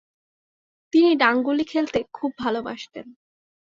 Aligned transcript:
তিনি 0.93 1.09
ডাংগুলি 1.15 1.63
খেলতে 1.63 1.99
খুব 2.13 2.31
ভালোবাসতেন। 2.37 3.05